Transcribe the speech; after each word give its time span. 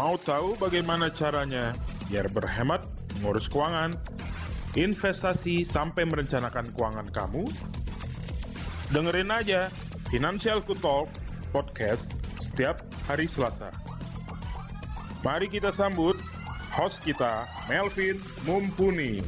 Mau 0.00 0.16
tahu 0.16 0.56
bagaimana 0.56 1.12
caranya 1.12 1.76
biar 2.08 2.24
berhemat, 2.32 2.88
ngurus 3.20 3.52
keuangan, 3.52 3.92
investasi 4.72 5.60
sampai 5.60 6.08
merencanakan 6.08 6.72
keuangan 6.72 7.04
kamu? 7.12 7.44
Dengerin 8.96 9.28
aja 9.28 9.68
Financial 10.08 10.64
Talk 10.64 11.12
Podcast 11.52 12.16
setiap 12.40 12.80
hari 13.04 13.28
Selasa. 13.28 13.68
Mari 15.20 15.52
kita 15.52 15.68
sambut 15.68 16.16
host 16.72 17.04
kita, 17.04 17.44
Melvin 17.68 18.16
Mumpuni. 18.48 19.20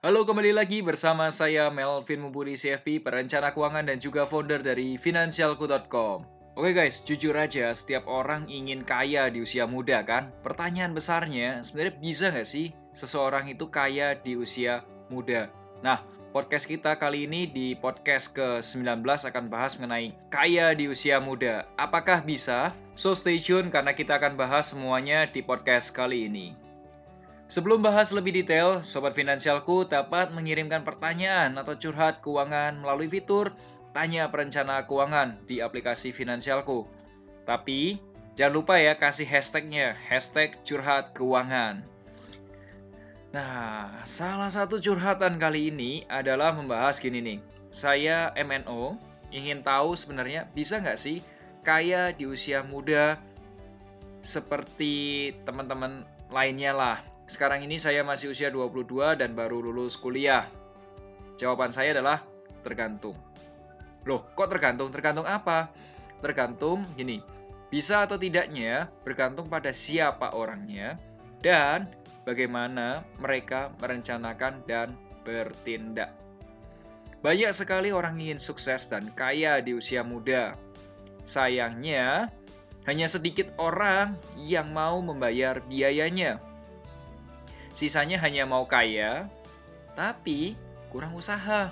Halo, 0.00 0.24
kembali 0.24 0.56
lagi 0.56 0.80
bersama 0.80 1.28
saya 1.28 1.68
Melvin 1.68 2.24
Mumpuni 2.24 2.56
CFP, 2.56 3.04
perencana 3.04 3.52
keuangan 3.52 3.84
dan 3.84 4.00
juga 4.00 4.24
founder 4.24 4.64
dari 4.64 4.96
financialku.com. 4.96 6.37
Oke 6.58 6.74
guys, 6.74 6.98
jujur 7.06 7.38
aja, 7.38 7.70
setiap 7.70 8.10
orang 8.10 8.50
ingin 8.50 8.82
kaya 8.82 9.30
di 9.30 9.46
usia 9.46 9.62
muda 9.62 10.02
kan? 10.02 10.34
Pertanyaan 10.42 10.90
besarnya, 10.90 11.62
sebenarnya 11.62 11.94
bisa 12.02 12.34
nggak 12.34 12.50
sih 12.50 12.74
seseorang 12.90 13.46
itu 13.46 13.70
kaya 13.70 14.18
di 14.18 14.34
usia 14.34 14.82
muda? 15.06 15.46
Nah, 15.86 16.02
Podcast 16.34 16.66
kita 16.66 16.98
kali 16.98 17.30
ini 17.30 17.46
di 17.48 17.72
podcast 17.72 18.36
ke-19 18.36 19.00
akan 19.06 19.48
bahas 19.48 19.80
mengenai 19.80 20.12
kaya 20.28 20.76
di 20.76 20.90
usia 20.90 21.22
muda. 21.22 21.64
Apakah 21.80 22.20
bisa? 22.20 22.74
So 22.98 23.16
stay 23.16 23.40
tune 23.40 23.72
karena 23.72 23.96
kita 23.96 24.20
akan 24.20 24.36
bahas 24.36 24.74
semuanya 24.74 25.24
di 25.24 25.40
podcast 25.40 25.94
kali 25.94 26.28
ini. 26.28 26.52
Sebelum 27.48 27.80
bahas 27.80 28.12
lebih 28.12 28.36
detail, 28.36 28.84
Sobat 28.84 29.16
Finansialku 29.16 29.88
dapat 29.88 30.36
mengirimkan 30.36 30.84
pertanyaan 30.84 31.56
atau 31.56 31.72
curhat 31.72 32.20
keuangan 32.20 32.76
melalui 32.76 33.08
fitur 33.08 33.56
Tanya 33.96 34.28
Perencana 34.28 34.84
Keuangan 34.84 35.40
di 35.48 35.64
aplikasi 35.64 36.12
Finansialku. 36.12 36.84
Tapi, 37.48 37.96
jangan 38.36 38.54
lupa 38.60 38.76
ya 38.76 38.94
kasih 38.94 39.24
hashtagnya, 39.24 39.96
hashtag 39.96 40.54
curhat 40.62 41.16
keuangan. 41.16 41.80
Nah, 43.28 44.00
salah 44.08 44.48
satu 44.48 44.80
curhatan 44.80 45.36
kali 45.36 45.68
ini 45.68 46.04
adalah 46.08 46.56
membahas 46.56 46.96
gini 46.96 47.20
nih. 47.20 47.38
Saya 47.68 48.32
MNO 48.32 48.96
ingin 49.28 49.60
tahu 49.60 49.92
sebenarnya 49.92 50.48
bisa 50.56 50.80
nggak 50.80 50.96
sih 50.96 51.20
kaya 51.60 52.16
di 52.16 52.24
usia 52.24 52.64
muda 52.64 53.20
seperti 54.24 55.32
teman-teman 55.44 56.08
lainnya 56.32 56.72
lah. 56.72 57.04
Sekarang 57.28 57.60
ini 57.60 57.76
saya 57.76 58.00
masih 58.00 58.32
usia 58.32 58.48
22 58.48 59.20
dan 59.20 59.36
baru 59.36 59.60
lulus 59.60 60.00
kuliah. 60.00 60.48
Jawaban 61.36 61.68
saya 61.68 61.92
adalah 61.92 62.24
tergantung. 62.64 63.14
Loh, 64.08 64.24
kok 64.32 64.48
tergantung? 64.48 64.88
Tergantung 64.88 65.28
apa? 65.28 65.68
Tergantung 66.24 66.80
gini, 66.96 67.20
bisa 67.68 68.08
atau 68.08 68.16
tidaknya 68.16 68.88
bergantung 69.04 69.52
pada 69.52 69.68
siapa 69.68 70.32
orangnya 70.32 70.96
dan 71.44 71.84
bagaimana 72.24 73.04
mereka 73.20 73.68
merencanakan 73.76 74.64
dan 74.64 74.96
bertindak. 75.28 76.16
Banyak 77.20 77.52
sekali 77.52 77.92
orang 77.92 78.16
ingin 78.16 78.40
sukses 78.40 78.88
dan 78.88 79.12
kaya 79.12 79.60
di 79.60 79.76
usia 79.76 80.00
muda. 80.00 80.56
Sayangnya, 81.28 82.32
hanya 82.88 83.04
sedikit 83.04 83.52
orang 83.60 84.16
yang 84.40 84.72
mau 84.72 85.04
membayar 85.04 85.60
biayanya. 85.60 86.40
Sisanya 87.76 88.16
hanya 88.24 88.48
mau 88.48 88.64
kaya, 88.64 89.28
tapi 89.92 90.56
kurang 90.88 91.12
usaha. 91.12 91.68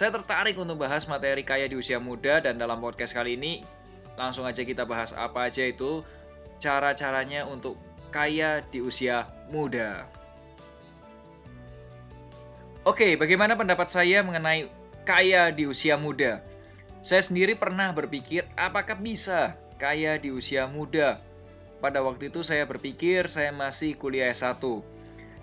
Saya 0.00 0.16
tertarik 0.16 0.56
untuk 0.56 0.80
bahas 0.80 1.04
materi 1.04 1.44
kaya 1.44 1.68
di 1.68 1.76
usia 1.76 2.00
muda 2.00 2.40
dan 2.40 2.56
dalam 2.56 2.80
podcast 2.80 3.12
kali 3.12 3.36
ini 3.36 3.60
langsung 4.16 4.48
aja 4.48 4.64
kita 4.64 4.88
bahas 4.88 5.12
apa 5.12 5.52
aja 5.52 5.68
itu 5.68 6.00
cara-caranya 6.56 7.44
untuk 7.44 7.76
kaya 8.08 8.64
di 8.72 8.80
usia 8.80 9.28
muda. 9.52 10.08
Oke, 12.88 13.12
bagaimana 13.20 13.60
pendapat 13.60 13.92
saya 13.92 14.24
mengenai 14.24 14.72
kaya 15.04 15.52
di 15.52 15.68
usia 15.68 16.00
muda? 16.00 16.40
Saya 17.04 17.20
sendiri 17.20 17.52
pernah 17.52 17.92
berpikir 17.92 18.48
apakah 18.56 18.96
bisa 18.96 19.52
kaya 19.76 20.16
di 20.16 20.32
usia 20.32 20.64
muda. 20.64 21.20
Pada 21.84 22.00
waktu 22.00 22.32
itu 22.32 22.40
saya 22.40 22.64
berpikir 22.64 23.28
saya 23.28 23.52
masih 23.52 24.00
kuliah 24.00 24.32
S1. 24.32 24.64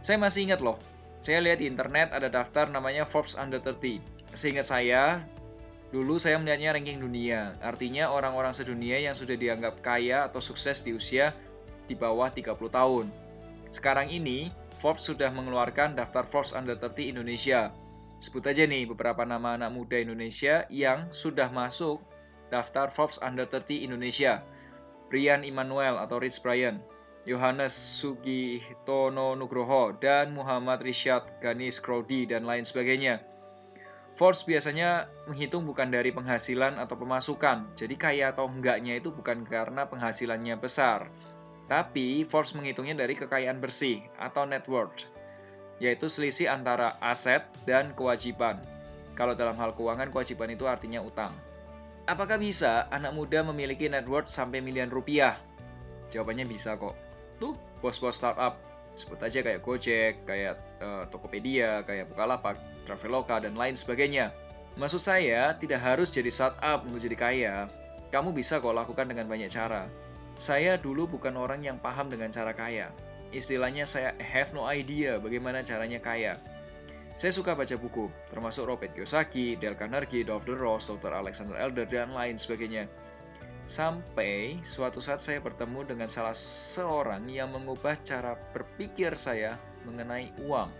Saya 0.02 0.18
masih 0.18 0.50
ingat 0.50 0.66
loh, 0.66 0.82
saya 1.22 1.46
lihat 1.46 1.62
di 1.62 1.70
internet 1.70 2.10
ada 2.10 2.26
daftar 2.26 2.66
namanya 2.74 3.06
Forbes 3.06 3.38
Under 3.38 3.62
30. 3.62 4.17
Seingat 4.36 4.68
saya, 4.68 5.24
dulu 5.92 6.20
saya 6.20 6.40
melihatnya 6.42 6.76
ranking 6.76 7.00
dunia. 7.00 7.56
Artinya 7.64 8.12
orang-orang 8.12 8.52
sedunia 8.52 9.00
yang 9.00 9.16
sudah 9.16 9.40
dianggap 9.40 9.80
kaya 9.80 10.28
atau 10.28 10.44
sukses 10.44 10.84
di 10.84 10.96
usia 10.96 11.32
di 11.88 11.96
bawah 11.96 12.28
30 12.28 12.58
tahun. 12.68 13.08
Sekarang 13.72 14.08
ini, 14.12 14.52
Forbes 14.84 15.08
sudah 15.08 15.32
mengeluarkan 15.34 15.98
daftar 15.98 16.28
Forbes 16.28 16.54
Under 16.54 16.78
30 16.78 17.16
Indonesia. 17.18 17.74
Sebut 18.18 18.46
aja 18.46 18.66
nih 18.66 18.90
beberapa 18.90 19.26
nama 19.26 19.58
anak 19.58 19.74
muda 19.74 19.98
Indonesia 19.98 20.66
yang 20.74 21.10
sudah 21.10 21.50
masuk 21.50 22.02
daftar 22.50 22.90
Forbes 22.90 23.18
Under 23.22 23.46
30 23.46 23.90
Indonesia. 23.90 24.44
Brian 25.08 25.48
Immanuel 25.48 25.96
atau 26.04 26.20
Rich 26.20 26.44
Brian, 26.44 26.84
Yohanes 27.24 27.72
Sugitono 27.72 29.40
Nugroho, 29.40 29.96
dan 29.96 30.36
Muhammad 30.36 30.84
Rishad 30.84 31.24
Ganis 31.40 31.80
Krodi, 31.80 32.28
dan 32.28 32.44
lain 32.44 32.68
sebagainya. 32.68 33.24
Forbes 34.18 34.42
biasanya 34.50 35.06
menghitung 35.30 35.70
bukan 35.70 35.94
dari 35.94 36.10
penghasilan 36.10 36.82
atau 36.82 36.98
pemasukan, 36.98 37.70
jadi 37.78 37.94
kaya 37.94 38.26
atau 38.34 38.50
enggaknya 38.50 38.98
itu 38.98 39.14
bukan 39.14 39.46
karena 39.46 39.86
penghasilannya 39.86 40.58
besar, 40.58 41.06
tapi 41.70 42.26
Forbes 42.26 42.58
menghitungnya 42.58 42.98
dari 42.98 43.14
kekayaan 43.14 43.62
bersih 43.62 44.02
atau 44.18 44.50
net 44.50 44.66
worth, 44.66 45.06
yaitu 45.78 46.10
selisih 46.10 46.50
antara 46.50 46.98
aset 46.98 47.46
dan 47.70 47.94
kewajiban. 47.94 48.58
Kalau 49.14 49.38
dalam 49.38 49.54
hal 49.54 49.78
keuangan, 49.78 50.10
kewajiban 50.10 50.50
itu 50.50 50.66
artinya 50.66 50.98
utang. 50.98 51.34
Apakah 52.10 52.42
bisa 52.42 52.90
anak 52.90 53.14
muda 53.14 53.46
memiliki 53.46 53.86
net 53.86 54.10
worth 54.10 54.34
sampai 54.34 54.66
miliar 54.66 54.90
rupiah? 54.90 55.38
Jawabannya 56.10 56.50
bisa 56.50 56.74
kok. 56.74 56.98
Tuh, 57.38 57.54
bos-bos 57.86 58.18
startup. 58.18 58.58
Sebut 58.98 59.22
aja 59.22 59.46
kayak 59.46 59.62
Gojek, 59.62 60.26
kayak 60.26 60.58
uh, 60.82 61.06
Tokopedia, 61.14 61.86
kayak 61.86 62.10
Bukalapak, 62.10 62.58
Traveloka, 62.90 63.38
dan 63.38 63.54
lain 63.54 63.78
sebagainya. 63.78 64.34
Maksud 64.74 64.98
saya, 64.98 65.54
tidak 65.62 65.86
harus 65.86 66.10
jadi 66.10 66.34
startup 66.34 66.82
untuk 66.82 67.06
jadi 67.06 67.18
kaya. 67.18 67.56
Kamu 68.10 68.34
bisa 68.34 68.58
kok 68.58 68.74
lakukan 68.74 69.06
dengan 69.06 69.30
banyak 69.30 69.54
cara. 69.54 69.86
Saya 70.42 70.82
dulu 70.82 71.06
bukan 71.06 71.38
orang 71.38 71.62
yang 71.62 71.78
paham 71.78 72.10
dengan 72.10 72.34
cara 72.34 72.58
kaya. 72.58 72.90
Istilahnya 73.30 73.86
saya 73.86 74.18
have 74.18 74.50
no 74.58 74.66
idea 74.66 75.22
bagaimana 75.22 75.62
caranya 75.62 76.02
kaya. 76.02 76.42
Saya 77.18 77.34
suka 77.34 77.58
baca 77.58 77.74
buku, 77.78 78.10
termasuk 78.30 78.70
Robert 78.70 78.94
Kiyosaki, 78.94 79.58
Dale 79.58 79.74
Carnegie, 79.74 80.22
Dr. 80.22 80.58
Ross, 80.58 80.90
Dr. 80.90 81.10
Alexander 81.10 81.58
Elder, 81.58 81.90
dan 81.90 82.14
lain 82.14 82.38
sebagainya. 82.38 82.86
Sampai 83.68 84.64
suatu 84.64 85.04
saat 85.04 85.20
saya 85.20 85.44
bertemu 85.44 85.84
dengan 85.84 86.08
salah 86.08 86.32
seorang 86.32 87.28
yang 87.28 87.52
mengubah 87.52 88.00
cara 88.00 88.40
berpikir 88.56 89.12
saya 89.20 89.60
mengenai 89.84 90.32
uang. 90.40 90.72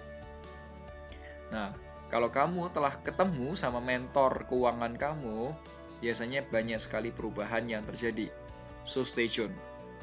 Nah, 1.52 1.76
kalau 2.08 2.32
kamu 2.32 2.72
telah 2.72 2.96
ketemu 3.04 3.60
sama 3.60 3.84
mentor 3.84 4.48
keuangan 4.48 4.96
kamu, 4.96 5.52
biasanya 6.00 6.48
banyak 6.48 6.80
sekali 6.80 7.12
perubahan 7.12 7.68
yang 7.68 7.84
terjadi. 7.84 8.32
So 8.88 9.04
stay 9.04 9.28
tune. 9.28 9.52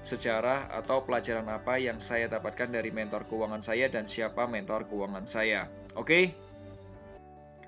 Sejarah 0.05 0.69
atau 0.69 1.01
pelajaran 1.01 1.49
apa 1.49 1.81
yang 1.81 1.97
saya 1.97 2.29
dapatkan 2.29 2.69
dari 2.69 2.93
mentor 2.93 3.25
keuangan 3.25 3.65
saya 3.65 3.89
dan 3.89 4.05
siapa 4.05 4.45
mentor 4.45 4.85
keuangan 4.93 5.25
saya. 5.25 5.73
Oke? 5.97 6.05
Okay? 6.05 6.25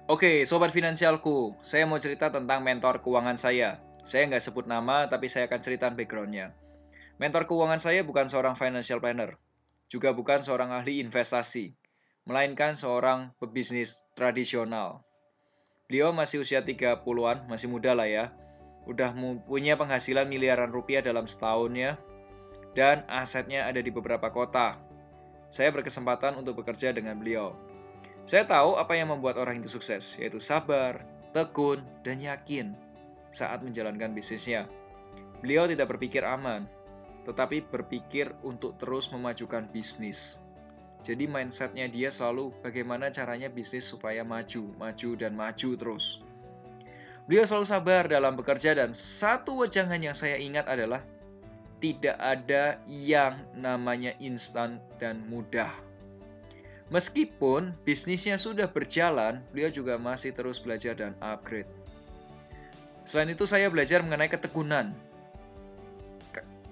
Oke, 0.06 0.20
okay, 0.20 0.36
sobat 0.44 0.76
finansialku, 0.76 1.56
saya 1.64 1.88
mau 1.88 1.96
cerita 1.96 2.28
tentang 2.28 2.60
mentor 2.60 3.00
keuangan 3.00 3.40
saya. 3.40 3.85
Saya 4.06 4.30
nggak 4.30 4.38
sebut 4.38 4.70
nama, 4.70 5.10
tapi 5.10 5.26
saya 5.26 5.50
akan 5.50 5.58
cerita 5.58 5.90
backgroundnya. 5.90 6.54
Mentor 7.18 7.50
keuangan 7.50 7.82
saya 7.82 8.06
bukan 8.06 8.30
seorang 8.30 8.54
financial 8.54 9.02
planner, 9.02 9.34
juga 9.90 10.14
bukan 10.14 10.46
seorang 10.46 10.70
ahli 10.70 11.02
investasi, 11.02 11.74
melainkan 12.22 12.78
seorang 12.78 13.34
pebisnis 13.42 14.06
tradisional. 14.14 15.02
Beliau 15.90 16.14
masih 16.14 16.46
usia 16.46 16.62
30-an, 16.62 17.50
masih 17.50 17.66
muda 17.66 17.98
lah 17.98 18.06
ya, 18.06 18.30
udah 18.86 19.10
punya 19.42 19.74
penghasilan 19.74 20.30
miliaran 20.30 20.70
rupiah 20.70 21.02
dalam 21.02 21.26
setahun 21.26 21.74
ya, 21.74 21.98
dan 22.78 23.02
asetnya 23.10 23.66
ada 23.66 23.82
di 23.82 23.90
beberapa 23.90 24.30
kota. 24.30 24.78
Saya 25.50 25.74
berkesempatan 25.74 26.38
untuk 26.38 26.62
bekerja 26.62 26.94
dengan 26.94 27.18
beliau. 27.18 27.58
Saya 28.22 28.46
tahu 28.46 28.78
apa 28.78 28.94
yang 28.94 29.10
membuat 29.10 29.34
orang 29.34 29.58
itu 29.58 29.66
sukses, 29.66 30.14
yaitu 30.22 30.38
sabar, 30.38 31.02
tekun, 31.34 31.82
dan 32.06 32.22
yakin 32.22 32.85
saat 33.36 33.60
menjalankan 33.60 34.16
bisnisnya. 34.16 34.64
Beliau 35.44 35.68
tidak 35.68 35.92
berpikir 35.92 36.24
aman, 36.24 36.64
tetapi 37.28 37.68
berpikir 37.68 38.32
untuk 38.40 38.80
terus 38.80 39.12
memajukan 39.12 39.68
bisnis. 39.68 40.40
Jadi 41.04 41.28
mindsetnya 41.28 41.92
dia 41.92 42.08
selalu 42.08 42.56
bagaimana 42.64 43.12
caranya 43.12 43.52
bisnis 43.52 43.84
supaya 43.84 44.24
maju, 44.24 44.72
maju, 44.80 45.10
dan 45.20 45.36
maju 45.36 45.70
terus. 45.76 46.24
Beliau 47.28 47.44
selalu 47.44 47.66
sabar 47.68 48.08
dalam 48.08 48.38
bekerja 48.38 48.72
dan 48.72 48.96
satu 48.96 49.60
wejangan 49.66 50.00
yang 50.00 50.16
saya 50.16 50.40
ingat 50.40 50.64
adalah 50.64 51.04
tidak 51.84 52.16
ada 52.16 52.80
yang 52.88 53.36
namanya 53.52 54.16
instan 54.16 54.80
dan 54.96 55.20
mudah. 55.28 55.68
Meskipun 56.88 57.74
bisnisnya 57.82 58.38
sudah 58.38 58.70
berjalan, 58.70 59.42
beliau 59.50 59.68
juga 59.74 59.98
masih 59.98 60.30
terus 60.30 60.62
belajar 60.62 60.94
dan 60.94 61.18
upgrade. 61.18 61.66
Selain 63.06 63.30
itu 63.30 63.46
saya 63.46 63.70
belajar 63.70 64.02
mengenai 64.02 64.26
ketekunan. 64.26 64.90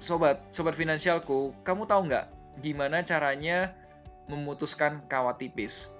Sobat, 0.02 0.42
sobat 0.50 0.74
finansialku, 0.74 1.54
kamu 1.62 1.86
tahu 1.86 2.10
nggak 2.10 2.26
gimana 2.58 3.06
caranya 3.06 3.70
memutuskan 4.26 4.98
kawat 5.06 5.38
tipis? 5.38 5.94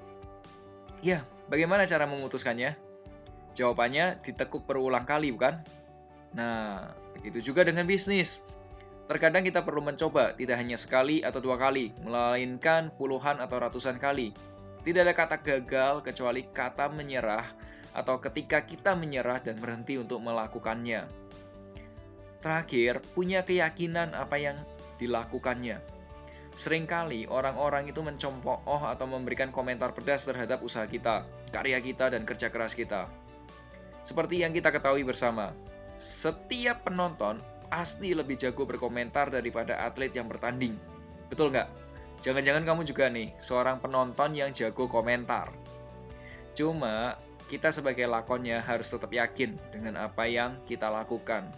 Ya, 1.07 1.23
bagaimana 1.47 1.87
cara 1.87 2.05
memutuskannya? 2.11 2.75
Jawabannya 3.55 4.19
ditekuk 4.27 4.67
berulang 4.67 5.07
kali, 5.07 5.31
bukan? 5.31 5.63
Nah, 6.35 6.91
begitu 7.15 7.55
juga 7.55 7.63
dengan 7.63 7.87
bisnis. 7.87 8.43
Terkadang 9.07 9.47
kita 9.47 9.63
perlu 9.63 9.87
mencoba, 9.87 10.35
tidak 10.35 10.59
hanya 10.59 10.75
sekali 10.75 11.23
atau 11.23 11.39
dua 11.39 11.55
kali, 11.55 11.95
melainkan 12.03 12.91
puluhan 12.99 13.39
atau 13.39 13.63
ratusan 13.63 14.03
kali. 14.03 14.35
Tidak 14.83 15.01
ada 15.01 15.15
kata 15.15 15.39
gagal 15.39 16.03
kecuali 16.03 16.43
kata 16.51 16.91
menyerah 16.91 17.47
atau 17.95 18.19
ketika 18.19 18.67
kita 18.67 18.99
menyerah 18.99 19.39
dan 19.39 19.55
berhenti 19.57 19.95
untuk 19.97 20.19
melakukannya. 20.19 21.07
Terakhir, 22.43 23.01
punya 23.15 23.47
keyakinan 23.47 24.13
apa 24.13 24.37
yang 24.37 24.59
dilakukannya. 25.01 25.81
Seringkali 26.55 27.27
orang-orang 27.27 27.91
itu 27.91 27.99
mencomooh 27.99 28.83
atau 28.87 29.07
memberikan 29.09 29.51
komentar 29.51 29.91
pedas 29.91 30.27
terhadap 30.29 30.63
usaha 30.63 30.87
kita, 30.87 31.27
karya 31.51 31.81
kita, 31.83 32.13
dan 32.13 32.23
kerja 32.23 32.51
keras 32.51 32.77
kita. 32.77 33.11
Seperti 34.05 34.45
yang 34.45 34.53
kita 34.53 34.71
ketahui 34.71 35.03
bersama, 35.03 35.51
setiap 35.97 36.85
penonton 36.85 37.41
pasti 37.73 38.15
lebih 38.15 38.39
jago 38.39 38.69
berkomentar 38.69 39.35
daripada 39.35 39.83
atlet 39.83 40.15
yang 40.15 40.31
bertanding. 40.31 40.79
Betul 41.27 41.51
nggak? 41.51 41.67
Jangan-jangan 42.23 42.63
kamu 42.63 42.81
juga 42.87 43.11
nih, 43.11 43.35
seorang 43.43 43.83
penonton 43.83 44.31
yang 44.37 44.55
jago 44.55 44.87
komentar. 44.87 45.51
Cuma, 46.55 47.19
kita 47.49 47.69
sebagai 47.69 48.09
lakonnya 48.09 48.65
harus 48.65 48.89
tetap 48.89 49.13
yakin 49.13 49.57
dengan 49.73 50.01
apa 50.01 50.25
yang 50.25 50.57
kita 50.65 50.89
lakukan. 50.89 51.49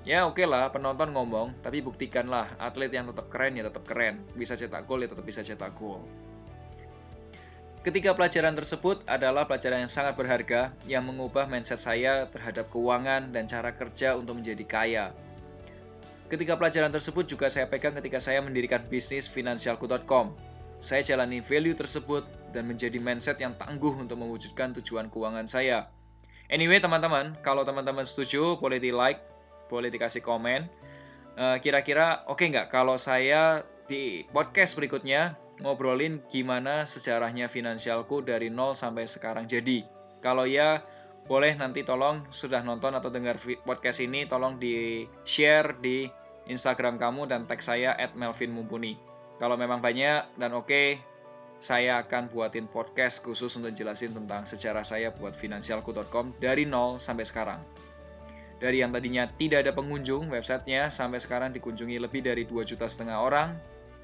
Ya 0.00 0.24
oke 0.24 0.40
okay 0.40 0.46
lah, 0.48 0.72
penonton 0.72 1.12
ngomong, 1.12 1.52
tapi 1.60 1.84
buktikanlah 1.84 2.56
atlet 2.56 2.88
yang 2.88 3.12
tetap 3.12 3.28
keren 3.28 3.52
ya 3.52 3.68
tetap 3.68 3.84
keren. 3.84 4.24
Bisa 4.32 4.56
cetak 4.56 4.88
gol 4.88 5.04
ya 5.04 5.08
tetap 5.12 5.24
bisa 5.28 5.44
cetak 5.44 5.76
gol. 5.76 6.00
Ketiga 7.80 8.12
pelajaran 8.12 8.52
tersebut 8.52 9.00
adalah 9.08 9.48
pelajaran 9.48 9.88
yang 9.88 9.92
sangat 9.92 10.12
berharga 10.12 10.72
yang 10.84 11.00
mengubah 11.04 11.48
mindset 11.48 11.80
saya 11.80 12.28
terhadap 12.28 12.68
keuangan 12.68 13.32
dan 13.32 13.48
cara 13.48 13.72
kerja 13.72 14.16
untuk 14.16 14.36
menjadi 14.40 14.64
kaya. 14.68 15.06
Ketiga 16.28 16.60
pelajaran 16.60 16.92
tersebut 16.92 17.24
juga 17.24 17.48
saya 17.48 17.64
pegang 17.66 17.96
ketika 17.96 18.20
saya 18.20 18.44
mendirikan 18.44 18.84
bisnis 18.84 19.24
finansialku.com. 19.26 20.49
Saya 20.80 21.04
jalani 21.04 21.44
value 21.44 21.76
tersebut 21.76 22.24
dan 22.56 22.64
menjadi 22.64 22.96
mindset 22.96 23.36
yang 23.38 23.52
tangguh 23.60 23.92
untuk 24.00 24.16
mewujudkan 24.16 24.72
tujuan 24.80 25.12
keuangan 25.12 25.44
saya. 25.44 25.92
Anyway 26.48 26.80
teman-teman, 26.80 27.36
kalau 27.44 27.62
teman-teman 27.62 28.02
setuju 28.02 28.56
boleh 28.58 28.80
di 28.80 28.90
like, 28.90 29.20
boleh 29.68 29.92
dikasih 29.92 30.24
komen. 30.24 30.66
Eh, 31.38 31.56
kira-kira 31.62 32.26
oke 32.26 32.42
okay 32.42 32.50
nggak 32.50 32.68
kalau 32.72 32.98
saya 32.98 33.62
di 33.86 34.26
podcast 34.34 34.74
berikutnya 34.74 35.38
ngobrolin 35.62 36.24
gimana 36.26 36.88
sejarahnya 36.88 37.46
finansialku 37.46 38.24
dari 38.24 38.48
nol 38.48 38.72
sampai 38.72 39.04
sekarang 39.04 39.44
jadi. 39.46 39.84
Kalau 40.24 40.48
ya, 40.48 40.80
boleh 41.28 41.54
nanti 41.54 41.84
tolong 41.84 42.24
sudah 42.32 42.64
nonton 42.64 42.96
atau 42.96 43.12
dengar 43.12 43.36
podcast 43.62 44.00
ini, 44.00 44.24
tolong 44.26 44.56
di-share 44.56 45.76
di 45.78 46.08
Instagram 46.48 46.96
kamu 46.98 47.30
dan 47.30 47.44
tag 47.46 47.60
saya 47.62 47.94
at 47.94 48.16
Melvin 48.16 48.50
Mumpuni. 48.50 48.98
Kalau 49.40 49.56
memang 49.56 49.80
banyak 49.80 50.36
dan 50.36 50.52
oke, 50.52 50.68
okay, 50.68 51.00
saya 51.60 52.04
akan 52.04 52.28
buatin 52.28 52.68
podcast 52.68 53.24
khusus 53.24 53.56
untuk 53.56 53.72
jelasin 53.72 54.12
tentang 54.12 54.44
sejarah 54.44 54.84
saya 54.84 55.08
buat 55.16 55.32
finansialku.com 55.32 56.36
dari 56.36 56.68
nol 56.68 57.00
sampai 57.00 57.24
sekarang. 57.24 57.60
Dari 58.60 58.84
yang 58.84 58.92
tadinya 58.92 59.24
tidak 59.40 59.64
ada 59.64 59.72
pengunjung 59.72 60.28
websitenya 60.28 60.92
sampai 60.92 61.16
sekarang 61.16 61.56
dikunjungi 61.56 61.96
lebih 61.96 62.20
dari 62.20 62.44
2 62.44 62.68
juta 62.68 62.84
setengah 62.84 63.16
orang 63.16 63.56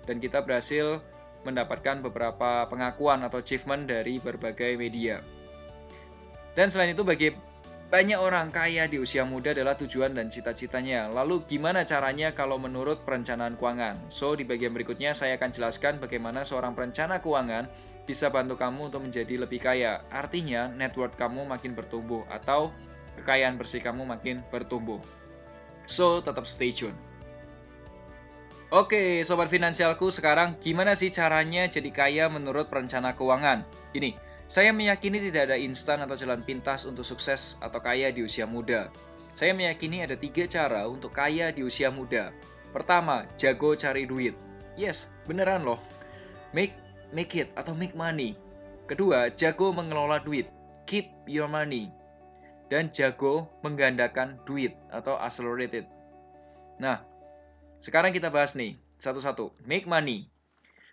dan 0.08 0.16
kita 0.16 0.40
berhasil 0.40 1.04
mendapatkan 1.44 2.00
beberapa 2.00 2.64
pengakuan 2.72 3.20
atau 3.20 3.44
achievement 3.44 3.84
dari 3.84 4.16
berbagai 4.16 4.80
media. 4.80 5.20
Dan 6.56 6.72
selain 6.72 6.96
itu 6.96 7.04
bagi 7.04 7.36
banyak 7.86 8.18
orang 8.18 8.50
kaya 8.50 8.90
di 8.90 8.98
usia 8.98 9.22
muda 9.22 9.54
adalah 9.54 9.78
tujuan 9.78 10.10
dan 10.10 10.26
cita-citanya. 10.26 11.06
Lalu 11.06 11.46
gimana 11.46 11.86
caranya 11.86 12.34
kalau 12.34 12.58
menurut 12.58 13.06
perencanaan 13.06 13.54
keuangan? 13.54 14.10
So, 14.10 14.34
di 14.34 14.42
bagian 14.42 14.74
berikutnya 14.74 15.14
saya 15.14 15.38
akan 15.38 15.54
jelaskan 15.54 16.02
bagaimana 16.02 16.42
seorang 16.42 16.74
perencana 16.74 17.22
keuangan 17.22 17.70
bisa 18.02 18.26
bantu 18.26 18.58
kamu 18.58 18.90
untuk 18.90 19.06
menjadi 19.06 19.46
lebih 19.46 19.62
kaya. 19.62 20.02
Artinya, 20.10 20.66
network 20.74 21.14
kamu 21.14 21.46
makin 21.46 21.78
bertumbuh 21.78 22.26
atau 22.26 22.74
kekayaan 23.22 23.54
bersih 23.54 23.78
kamu 23.78 24.02
makin 24.02 24.42
bertumbuh. 24.50 24.98
So, 25.86 26.18
tetap 26.18 26.50
stay 26.50 26.74
tune. 26.74 26.98
Oke, 28.74 29.22
sobat 29.22 29.46
finansialku, 29.46 30.10
sekarang 30.10 30.58
gimana 30.58 30.98
sih 30.98 31.06
caranya 31.14 31.70
jadi 31.70 31.94
kaya 31.94 32.26
menurut 32.26 32.66
perencana 32.66 33.14
keuangan? 33.14 33.62
Ini, 33.94 34.18
saya 34.46 34.70
meyakini 34.70 35.19
tidak 35.19 35.50
ada 35.50 35.58
instan 35.58 36.06
atau 36.06 36.14
jalan 36.14 36.38
pintas 36.46 36.87
untuk 36.87 37.02
sukses 37.02 37.58
atau 37.58 37.82
kaya 37.82 38.14
di 38.14 38.22
usia 38.22 38.46
muda. 38.46 38.87
Saya 39.34 39.52
meyakini 39.52 40.06
ada 40.06 40.14
tiga 40.14 40.46
cara 40.46 40.87
untuk 40.87 41.10
kaya 41.10 41.50
di 41.50 41.66
usia 41.66 41.90
muda. 41.90 42.31
Pertama, 42.70 43.26
jago 43.37 43.75
cari 43.75 44.06
duit. 44.06 44.38
Yes, 44.78 45.10
beneran 45.26 45.66
loh. 45.66 45.82
Make 46.54 46.78
make 47.10 47.34
it 47.34 47.50
atau 47.58 47.75
make 47.75 47.93
money. 47.98 48.38
Kedua, 48.87 49.34
jago 49.34 49.75
mengelola 49.75 50.22
duit. 50.22 50.46
Keep 50.87 51.26
your 51.26 51.50
money. 51.50 51.90
Dan 52.70 52.94
jago 52.94 53.50
menggandakan 53.66 54.38
duit 54.46 54.78
atau 54.94 55.19
accelerated. 55.19 55.90
Nah, 56.78 57.02
sekarang 57.82 58.14
kita 58.14 58.31
bahas 58.31 58.54
nih, 58.54 58.78
satu-satu. 59.02 59.52
Make 59.66 59.90
money. 59.90 60.31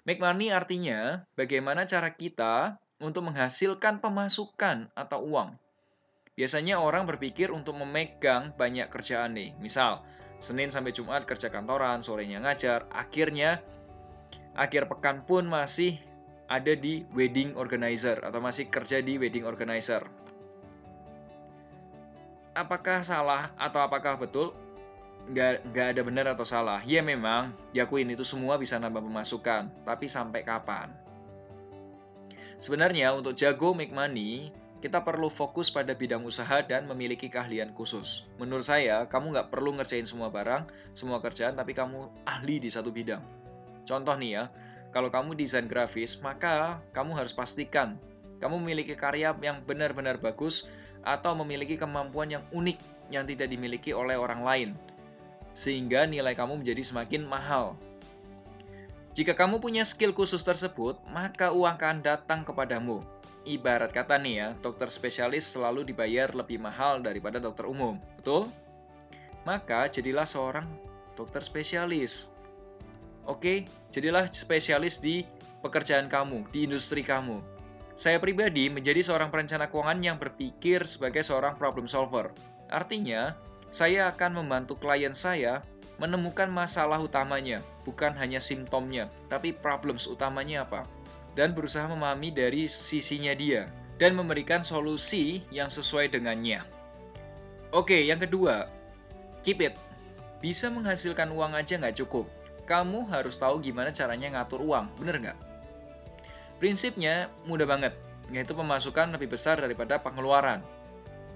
Make 0.03 0.19
money 0.19 0.51
artinya 0.51 1.23
bagaimana 1.37 1.87
cara 1.87 2.11
kita 2.11 2.81
untuk 3.03 3.27
menghasilkan 3.27 3.99
pemasukan 3.99 4.87
atau 4.95 5.19
uang. 5.27 5.59
Biasanya 6.33 6.81
orang 6.81 7.05
berpikir 7.05 7.53
untuk 7.53 7.77
memegang 7.77 8.55
banyak 8.57 8.89
kerjaan 8.89 9.37
nih. 9.37 9.53
Misal, 9.61 10.01
Senin 10.41 10.73
sampai 10.73 10.95
Jumat 10.95 11.27
kerja 11.27 11.51
kantoran, 11.53 12.01
sorenya 12.01 12.41
ngajar, 12.41 12.89
akhirnya 12.89 13.61
akhir 14.57 14.89
pekan 14.89 15.27
pun 15.27 15.45
masih 15.45 15.99
ada 16.49 16.73
di 16.73 17.05
wedding 17.13 17.53
organizer 17.59 18.23
atau 18.23 18.41
masih 18.41 18.71
kerja 18.71 18.99
di 19.03 19.21
wedding 19.21 19.45
organizer. 19.45 20.07
Apakah 22.57 23.05
salah 23.05 23.53
atau 23.57 23.81
apakah 23.81 24.17
betul? 24.17 24.53
nggak 25.23 25.71
nggak 25.71 25.87
ada 25.95 26.01
benar 26.03 26.25
atau 26.35 26.43
salah. 26.43 26.83
Ya 26.83 26.99
memang, 26.99 27.55
diakuin 27.71 28.11
itu 28.11 28.27
semua 28.27 28.59
bisa 28.59 28.75
nambah 28.75 28.99
pemasukan, 28.99 29.71
tapi 29.87 30.11
sampai 30.11 30.43
kapan? 30.43 30.91
Sebenarnya 32.63 33.11
untuk 33.11 33.35
jago 33.35 33.75
make 33.75 33.91
money, 33.91 34.47
kita 34.79 35.03
perlu 35.03 35.27
fokus 35.27 35.67
pada 35.67 35.91
bidang 35.91 36.23
usaha 36.23 36.63
dan 36.63 36.87
memiliki 36.87 37.27
keahlian 37.27 37.75
khusus. 37.75 38.23
Menurut 38.39 38.63
saya, 38.63 39.03
kamu 39.11 39.35
nggak 39.35 39.51
perlu 39.51 39.75
ngerjain 39.75 40.07
semua 40.07 40.31
barang, 40.31 40.71
semua 40.95 41.19
kerjaan, 41.19 41.59
tapi 41.59 41.75
kamu 41.75 42.07
ahli 42.23 42.63
di 42.63 42.71
satu 42.71 42.87
bidang. 42.87 43.19
Contoh 43.83 44.15
nih 44.15 44.31
ya, 44.31 44.43
kalau 44.95 45.11
kamu 45.11 45.35
desain 45.35 45.67
grafis, 45.67 46.23
maka 46.23 46.79
kamu 46.95 47.19
harus 47.19 47.35
pastikan 47.35 47.99
kamu 48.43 48.59
memiliki 48.59 48.99
karya 48.99 49.31
yang 49.39 49.63
benar-benar 49.63 50.19
bagus 50.19 50.67
atau 51.07 51.31
memiliki 51.31 51.79
kemampuan 51.79 52.27
yang 52.27 52.43
unik 52.51 52.75
yang 53.07 53.23
tidak 53.23 53.47
dimiliki 53.47 53.95
oleh 53.95 54.19
orang 54.19 54.43
lain 54.43 54.69
sehingga 55.55 56.03
nilai 56.03 56.35
kamu 56.35 56.59
menjadi 56.59 56.83
semakin 56.83 57.23
mahal. 57.23 57.79
Jika 59.13 59.37
kamu 59.37 59.61
punya 59.61 59.85
skill 59.85 60.09
khusus 60.09 60.41
tersebut, 60.41 60.97
maka 61.05 61.53
uang 61.53 61.77
akan 61.77 62.01
datang 62.01 62.41
kepadamu. 62.41 63.05
Ibarat 63.45 63.93
kata 63.93 64.17
nih 64.17 64.33
ya, 64.41 64.47
dokter 64.57 64.89
spesialis 64.89 65.45
selalu 65.45 65.85
dibayar 65.85 66.33
lebih 66.33 66.57
mahal 66.57 66.97
daripada 67.05 67.37
dokter 67.37 67.69
umum, 67.69 68.01
betul? 68.17 68.49
Maka 69.45 69.85
jadilah 69.85 70.25
seorang 70.25 70.65
dokter 71.13 71.45
spesialis. 71.45 72.33
Oke, 73.29 73.69
jadilah 73.93 74.25
spesialis 74.33 74.97
di 74.97 75.21
pekerjaan 75.61 76.09
kamu, 76.09 76.49
di 76.49 76.65
industri 76.65 77.05
kamu. 77.05 77.37
Saya 77.93 78.17
pribadi 78.17 78.73
menjadi 78.73 79.05
seorang 79.05 79.29
perencana 79.29 79.69
keuangan 79.69 80.01
yang 80.01 80.17
berpikir 80.17 80.81
sebagai 80.89 81.21
seorang 81.21 81.53
problem 81.53 81.85
solver. 81.85 82.33
Artinya, 82.73 83.37
saya 83.69 84.09
akan 84.09 84.41
membantu 84.41 84.81
klien 84.81 85.13
saya 85.13 85.61
menemukan 86.01 86.49
masalah 86.49 86.97
utamanya, 86.97 87.61
bukan 87.85 88.13
hanya 88.17 88.41
simptomnya, 88.41 89.09
tapi 89.29 89.53
problems 89.53 90.09
utamanya 90.09 90.65
apa. 90.65 90.89
Dan 91.33 91.57
berusaha 91.57 91.89
memahami 91.89 92.29
dari 92.29 92.69
sisinya 92.69 93.33
dia, 93.33 93.69
dan 93.97 94.17
memberikan 94.17 94.61
solusi 94.61 95.45
yang 95.49 95.69
sesuai 95.69 96.13
dengannya. 96.13 96.61
Oke, 97.73 97.97
yang 98.05 98.21
kedua, 98.21 98.69
keep 99.41 99.61
it. 99.61 99.73
Bisa 100.41 100.69
menghasilkan 100.69 101.33
uang 101.33 101.57
aja 101.57 101.79
nggak 101.79 101.97
cukup. 102.05 102.29
Kamu 102.69 103.09
harus 103.09 103.35
tahu 103.35 103.59
gimana 103.59 103.89
caranya 103.89 104.39
ngatur 104.39 104.61
uang, 104.61 104.87
bener 105.01 105.15
nggak? 105.19 105.37
Prinsipnya 106.61 107.27
mudah 107.49 107.67
banget, 107.67 107.93
yaitu 108.31 108.55
pemasukan 108.55 109.11
lebih 109.11 109.33
besar 109.35 109.59
daripada 109.59 109.99
pengeluaran. 109.99 110.63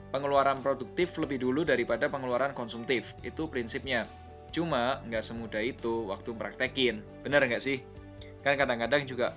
Pengeluaran 0.07 0.63
produktif 0.63 1.19
lebih 1.19 1.43
dulu 1.43 1.67
daripada 1.67 2.07
pengeluaran 2.07 2.55
konsumtif, 2.55 3.11
itu 3.27 3.43
prinsipnya. 3.51 4.07
Cuma 4.51 5.03
nggak 5.05 5.23
semudah 5.23 5.61
itu 5.61 6.07
waktu 6.07 6.33
praktekin, 6.33 7.03
bener 7.21 7.43
nggak 7.43 7.61
sih? 7.61 7.83
Kan 8.41 8.55
kadang-kadang 8.55 9.03
juga 9.03 9.35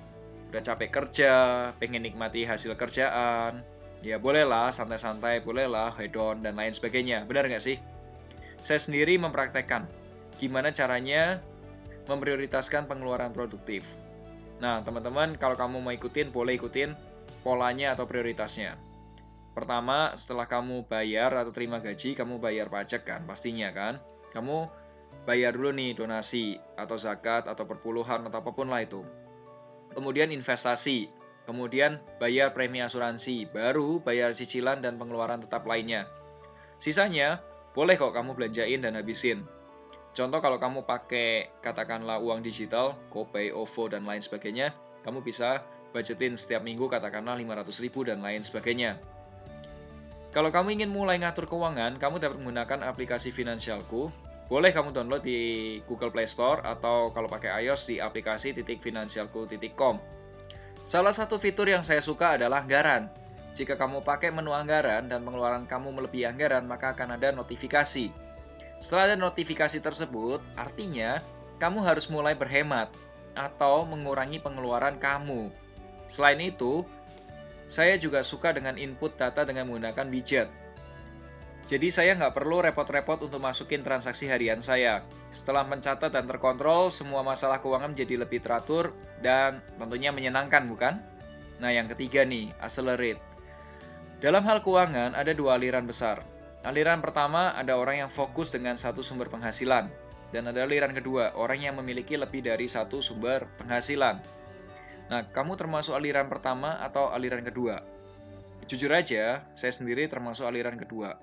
udah 0.50 0.62
capek 0.62 0.90
kerja, 0.90 1.32
pengen 1.78 2.02
nikmati 2.02 2.42
hasil 2.42 2.74
kerjaan, 2.74 3.62
ya 4.02 4.18
bolehlah 4.18 4.74
santai-santai, 4.74 5.42
bolehlah 5.42 5.94
hedon 5.94 6.42
dan 6.42 6.58
lain 6.58 6.74
sebagainya, 6.74 7.26
bener 7.26 7.46
nggak 7.46 7.62
sih? 7.62 7.76
Saya 8.60 8.82
sendiri 8.82 9.16
mempraktekkan 9.16 9.86
gimana 10.40 10.72
caranya 10.72 11.38
memprioritaskan 12.08 12.88
pengeluaran 12.88 13.30
produktif. 13.30 13.84
Nah, 14.60 14.84
teman-teman, 14.84 15.36
kalau 15.40 15.56
kamu 15.56 15.80
mau 15.80 15.92
ikutin, 15.92 16.32
boleh 16.32 16.56
ikutin 16.56 16.92
polanya 17.40 17.96
atau 17.96 18.04
prioritasnya. 18.04 18.76
Pertama, 19.56 20.12
setelah 20.16 20.44
kamu 20.44 20.84
bayar 20.88 21.32
atau 21.32 21.52
terima 21.52 21.80
gaji, 21.80 22.12
kamu 22.12 22.40
bayar 22.40 22.68
pajak 22.68 23.08
kan, 23.08 23.24
pastinya 23.24 23.72
kan. 23.72 23.96
Kamu 24.30 24.68
bayar 25.24 25.54
dulu 25.54 25.70
nih 25.74 25.94
donasi, 25.94 26.58
atau 26.74 26.96
zakat, 26.96 27.46
atau 27.46 27.64
perpuluhan, 27.68 28.26
atau 28.26 28.38
apa 28.40 28.50
pun 28.50 28.68
lah 28.68 28.82
itu. 28.82 29.04
Kemudian 29.94 30.30
investasi, 30.30 31.10
kemudian 31.44 31.98
bayar 32.18 32.54
premi 32.54 32.82
asuransi, 32.82 33.50
baru 33.50 34.00
bayar 34.00 34.34
cicilan 34.34 34.82
dan 34.82 34.96
pengeluaran 34.96 35.42
tetap 35.42 35.66
lainnya. 35.66 36.06
Sisanya, 36.80 37.42
boleh 37.76 37.94
kok 37.94 38.14
kamu 38.14 38.34
belanjain 38.34 38.80
dan 38.82 38.98
habisin. 38.98 39.46
Contoh 40.10 40.42
kalau 40.42 40.58
kamu 40.58 40.82
pakai 40.82 41.54
katakanlah 41.62 42.18
uang 42.18 42.42
digital, 42.42 42.98
GoPay, 43.14 43.54
OVO, 43.54 43.86
dan 43.86 44.02
lain 44.02 44.18
sebagainya, 44.18 44.74
kamu 45.06 45.22
bisa 45.22 45.62
budgetin 45.94 46.34
setiap 46.34 46.62
minggu 46.66 46.90
katakanlah 46.90 47.38
500 47.38 47.82
ribu 47.82 48.02
dan 48.02 48.18
lain 48.18 48.42
sebagainya. 48.42 48.98
Kalau 50.30 50.50
kamu 50.54 50.78
ingin 50.78 50.90
mulai 50.94 51.18
ngatur 51.18 51.50
keuangan, 51.50 51.98
kamu 51.98 52.22
dapat 52.22 52.38
menggunakan 52.38 52.86
aplikasi 52.86 53.34
Finansialku. 53.34 54.10
Boleh 54.50 54.74
kamu 54.74 54.90
download 54.90 55.22
di 55.22 55.78
Google 55.86 56.10
Play 56.10 56.26
Store 56.26 56.58
atau 56.66 57.14
kalau 57.14 57.30
pakai 57.30 57.62
iOS 57.62 57.86
di 57.86 58.02
aplikasi 58.02 58.50
titik 58.50 58.82
finansialku.com. 58.82 60.02
Salah 60.90 61.14
satu 61.14 61.38
fitur 61.38 61.70
yang 61.70 61.86
saya 61.86 62.02
suka 62.02 62.34
adalah 62.34 62.66
anggaran. 62.66 63.06
Jika 63.54 63.78
kamu 63.78 64.02
pakai 64.02 64.34
menu 64.34 64.50
anggaran 64.50 65.06
dan 65.06 65.22
pengeluaran 65.22 65.70
kamu 65.70 65.94
melebihi 65.94 66.26
anggaran, 66.26 66.66
maka 66.66 66.98
akan 66.98 67.14
ada 67.14 67.30
notifikasi. 67.30 68.10
Setelah 68.82 69.14
ada 69.14 69.16
notifikasi 69.22 69.78
tersebut, 69.78 70.42
artinya 70.58 71.22
kamu 71.62 71.86
harus 71.86 72.10
mulai 72.10 72.34
berhemat 72.34 72.90
atau 73.38 73.86
mengurangi 73.86 74.42
pengeluaran 74.42 74.98
kamu. 74.98 75.46
Selain 76.10 76.42
itu, 76.42 76.82
saya 77.70 77.94
juga 78.02 78.26
suka 78.26 78.50
dengan 78.50 78.74
input 78.74 79.14
data 79.14 79.46
dengan 79.46 79.70
menggunakan 79.70 80.10
widget. 80.10 80.50
Jadi 81.70 81.86
saya 81.94 82.18
nggak 82.18 82.34
perlu 82.34 82.66
repot-repot 82.66 83.30
untuk 83.30 83.38
masukin 83.38 83.86
transaksi 83.86 84.26
harian 84.26 84.58
saya. 84.58 85.06
Setelah 85.30 85.62
mencatat 85.62 86.10
dan 86.10 86.26
terkontrol, 86.26 86.90
semua 86.90 87.22
masalah 87.22 87.62
keuangan 87.62 87.94
menjadi 87.94 88.26
lebih 88.26 88.42
teratur 88.42 88.90
dan 89.22 89.62
tentunya 89.78 90.10
menyenangkan, 90.10 90.66
bukan? 90.66 90.98
Nah, 91.62 91.70
yang 91.70 91.86
ketiga 91.86 92.26
nih, 92.26 92.50
accelerate. 92.58 93.22
Dalam 94.18 94.42
hal 94.42 94.66
keuangan, 94.66 95.14
ada 95.14 95.30
dua 95.30 95.62
aliran 95.62 95.86
besar, 95.86 96.26
Aliran 96.60 97.00
pertama 97.00 97.56
ada 97.56 97.72
orang 97.72 98.04
yang 98.04 98.10
fokus 98.12 98.52
dengan 98.52 98.76
satu 98.76 99.00
sumber 99.00 99.32
penghasilan, 99.32 99.88
dan 100.28 100.42
ada 100.44 100.68
aliran 100.68 100.92
kedua, 100.92 101.32
orang 101.32 101.64
yang 101.64 101.80
memiliki 101.80 102.20
lebih 102.20 102.44
dari 102.44 102.68
satu 102.68 103.00
sumber 103.00 103.48
penghasilan. 103.56 104.20
Nah, 105.08 105.24
kamu 105.32 105.56
termasuk 105.56 105.96
aliran 105.96 106.28
pertama 106.28 106.76
atau 106.84 107.08
aliran 107.08 107.40
kedua? 107.40 107.80
Jujur 108.68 108.92
aja, 108.92 109.40
saya 109.56 109.72
sendiri 109.72 110.04
termasuk 110.04 110.44
aliran 110.44 110.76
kedua. 110.76 111.16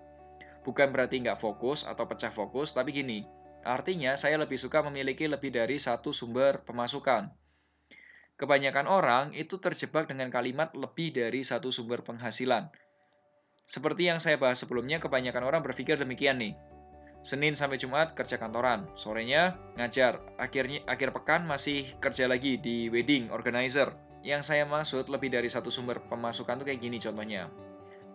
Bukan 0.67 0.91
berarti 0.91 1.23
nggak 1.23 1.39
fokus 1.39 1.87
atau 1.87 2.03
pecah 2.03 2.35
fokus, 2.35 2.75
tapi 2.75 2.91
gini, 2.91 3.23
artinya 3.63 4.19
saya 4.19 4.35
lebih 4.35 4.59
suka 4.59 4.83
memiliki 4.83 5.23
lebih 5.31 5.55
dari 5.55 5.79
satu 5.79 6.11
sumber 6.11 6.67
pemasukan. 6.67 7.31
Kebanyakan 8.35 8.85
orang 8.91 9.25
itu 9.31 9.55
terjebak 9.63 10.11
dengan 10.11 10.27
kalimat 10.27 10.75
lebih 10.75 11.15
dari 11.15 11.47
satu 11.47 11.71
sumber 11.71 12.03
penghasilan 12.03 12.67
seperti 13.67 14.07
yang 14.07 14.23
saya 14.23 14.39
bahas 14.39 14.63
sebelumnya, 14.63 14.95
kebanyakan 15.03 15.43
orang 15.43 15.59
berpikir 15.59 15.99
demikian 15.99 16.39
nih. 16.39 16.55
Senin 17.19 17.51
sampai 17.51 17.75
Jumat 17.75 18.15
kerja 18.15 18.39
kantoran, 18.39 18.87
sorenya 18.95 19.59
ngajar, 19.75 20.23
akhirnya 20.39 20.87
akhir 20.87 21.11
pekan 21.11 21.43
masih 21.43 21.83
kerja 21.99 22.31
lagi 22.31 22.55
di 22.55 22.87
wedding 22.87 23.27
organizer. 23.27 23.91
Yang 24.23 24.55
saya 24.55 24.63
maksud 24.63 25.11
lebih 25.11 25.35
dari 25.35 25.51
satu 25.51 25.67
sumber 25.67 25.99
pemasukan 26.07 26.63
tuh 26.63 26.65
kayak 26.71 26.79
gini 26.79 26.95
contohnya. 26.95 27.51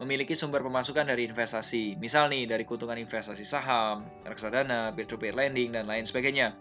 Memiliki 0.02 0.35
sumber 0.35 0.66
pemasukan 0.66 1.06
dari 1.06 1.30
investasi, 1.30 1.94
misal 1.94 2.26
nih 2.26 2.50
dari 2.50 2.66
keuntungan 2.66 2.99
investasi 2.99 3.47
saham, 3.47 4.02
reksadana, 4.26 4.90
peer-to-peer 4.90 5.30
lending, 5.30 5.78
dan 5.78 5.87
lain 5.87 6.02
sebagainya. 6.02 6.59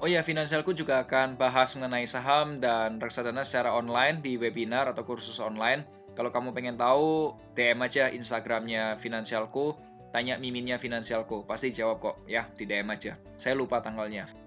Oh 0.00 0.08
ya, 0.08 0.24
Finansialku 0.24 0.72
juga 0.72 1.04
akan 1.04 1.36
bahas 1.36 1.76
mengenai 1.76 2.08
saham 2.08 2.58
dan 2.58 2.96
reksadana 2.98 3.44
secara 3.44 3.76
online 3.76 4.24
di 4.24 4.40
webinar 4.40 4.88
atau 4.88 5.04
kursus 5.04 5.38
online 5.38 5.84
kalau 6.12 6.28
kamu 6.28 6.52
pengen 6.52 6.76
tahu, 6.76 7.32
DM 7.56 7.80
aja 7.80 8.12
Instagramnya 8.12 9.00
Finansialku, 9.00 9.72
tanya 10.12 10.36
miminnya 10.36 10.76
Finansialku, 10.76 11.48
pasti 11.48 11.72
jawab 11.72 12.04
kok 12.04 12.16
ya 12.28 12.44
di 12.52 12.68
DM 12.68 12.92
aja. 12.92 13.16
Saya 13.40 13.56
lupa 13.56 13.80
tanggalnya. 13.80 14.41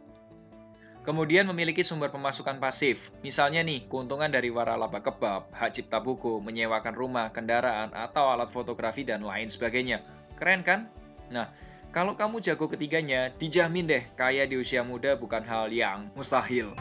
Kemudian 1.05 1.45
memiliki 1.45 1.85
sumber 1.85 2.09
pemasukan 2.09 2.57
pasif, 2.57 3.13
misalnya 3.21 3.61
nih 3.61 3.85
keuntungan 3.85 4.25
dari 4.25 4.49
waralaba 4.49 5.05
kebab, 5.05 5.53
hak 5.53 5.77
cipta 5.77 6.01
buku, 6.01 6.41
menyewakan 6.41 6.97
rumah, 6.97 7.29
kendaraan, 7.29 7.93
atau 7.93 8.33
alat 8.33 8.49
fotografi 8.49 9.05
dan 9.05 9.21
lain 9.21 9.45
sebagainya. 9.45 10.01
Keren 10.33 10.65
kan? 10.65 10.89
Nah, 11.29 11.53
kalau 11.93 12.17
kamu 12.17 12.41
jago 12.41 12.65
ketiganya, 12.65 13.29
dijamin 13.37 13.85
deh 13.85 14.03
kaya 14.17 14.49
di 14.49 14.57
usia 14.57 14.81
muda 14.81 15.13
bukan 15.13 15.45
hal 15.45 15.69
yang 15.69 16.09
mustahil. 16.17 16.73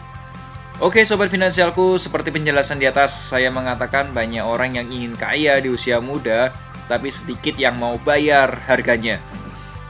Oke 0.81 1.05
sobat 1.05 1.29
finansialku, 1.29 2.01
seperti 2.01 2.33
penjelasan 2.33 2.81
di 2.81 2.89
atas, 2.89 3.13
saya 3.13 3.53
mengatakan 3.53 4.11
banyak 4.17 4.43
orang 4.43 4.81
yang 4.81 4.89
ingin 4.89 5.13
kaya 5.21 5.61
di 5.61 5.69
usia 5.69 6.01
muda, 6.01 6.49
tapi 6.89 7.13
sedikit 7.13 7.61
yang 7.61 7.77
mau 7.77 8.01
bayar 8.01 8.57
harganya. 8.65 9.21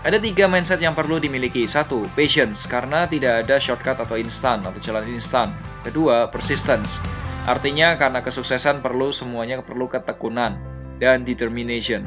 Ada 0.04 0.20
tiga 0.20 0.44
mindset 0.44 0.84
yang 0.84 0.92
perlu 0.92 1.16
dimiliki. 1.16 1.64
Satu, 1.64 2.04
patience, 2.12 2.68
karena 2.68 3.08
tidak 3.08 3.48
ada 3.48 3.56
shortcut 3.56 3.96
atau 3.96 4.20
instan 4.20 4.60
atau 4.60 4.76
jalan 4.76 5.08
instan. 5.08 5.56
Kedua, 5.80 6.28
persistence, 6.28 7.00
artinya 7.48 7.96
karena 7.96 8.20
kesuksesan 8.20 8.84
perlu 8.84 9.08
semuanya 9.08 9.64
perlu 9.64 9.88
ketekunan 9.88 10.60
dan 11.00 11.24
determination. 11.24 12.04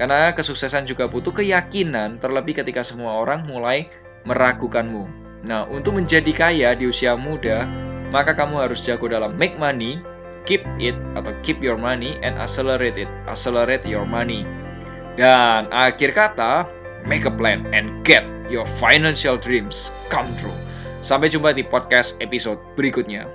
Karena 0.00 0.32
kesuksesan 0.32 0.88
juga 0.88 1.04
butuh 1.04 1.36
keyakinan, 1.36 2.16
terlebih 2.16 2.64
ketika 2.64 2.80
semua 2.80 3.20
orang 3.20 3.44
mulai 3.44 3.92
meragukanmu. 4.24 5.04
Nah, 5.44 5.68
untuk 5.68 6.00
menjadi 6.00 6.32
kaya 6.32 6.72
di 6.72 6.88
usia 6.88 7.12
muda, 7.12 7.68
maka 8.08 8.32
kamu 8.32 8.64
harus 8.64 8.80
jago 8.80 9.04
dalam 9.04 9.36
make 9.36 9.60
money, 9.60 10.00
keep 10.48 10.64
it 10.80 10.96
atau 11.12 11.36
keep 11.44 11.60
your 11.60 11.76
money 11.76 12.16
and 12.24 12.40
accelerate 12.40 12.96
it, 12.96 13.10
accelerate 13.28 13.84
your 13.84 14.08
money. 14.08 14.48
Dan 15.20 15.68
akhir 15.68 16.16
kata, 16.16 16.83
make 17.06 17.24
a 17.24 17.32
plan 17.32 17.68
and 17.72 18.04
get 18.04 18.24
your 18.48 18.66
financial 18.80 19.36
dreams 19.36 19.92
come 20.12 20.28
true. 20.40 20.54
Sampai 21.04 21.28
jumpa 21.28 21.52
di 21.52 21.64
podcast 21.64 22.16
episode 22.24 22.60
berikutnya. 22.76 23.28